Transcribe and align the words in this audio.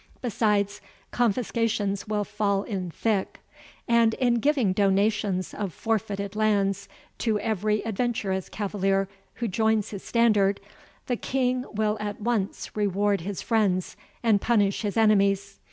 Besides, 0.19 0.81
confiscations 1.11 2.07
will 2.07 2.23
fall 2.23 2.63
in 2.63 2.89
thick; 2.89 3.39
and, 3.87 4.15
in 4.15 4.39
giving 4.39 4.73
donations 4.73 5.53
of 5.53 5.75
forfeited 5.75 6.35
lands 6.35 6.89
to 7.19 7.39
every 7.39 7.83
adventurous 7.85 8.49
cavalier 8.49 9.07
who 9.35 9.47
joins 9.47 9.91
his 9.91 10.01
standard, 10.03 10.59
the 11.05 11.17
King 11.17 11.65
will 11.71 11.97
at 11.99 12.19
once 12.19 12.75
reward 12.75 13.21
his 13.21 13.43
friends 13.43 13.95
and 14.23 14.41
punish 14.41 14.81
his 14.81 14.97
enemies. 14.97 15.59